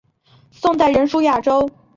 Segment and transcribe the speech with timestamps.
[0.49, 1.69] 宋代仍属雅州。